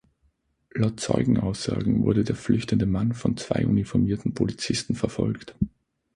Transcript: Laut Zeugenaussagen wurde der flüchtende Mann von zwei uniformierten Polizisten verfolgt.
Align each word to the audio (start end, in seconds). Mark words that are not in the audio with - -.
Laut 0.73 0.99
Zeugenaussagen 0.99 2.01
wurde 2.03 2.23
der 2.23 2.35
flüchtende 2.35 2.87
Mann 2.87 3.13
von 3.13 3.37
zwei 3.37 3.67
uniformierten 3.67 4.33
Polizisten 4.33 4.95
verfolgt. 4.95 5.53